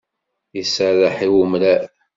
Iserreḥ 0.61 1.15
i 1.27 1.29
umrar. 1.41 1.83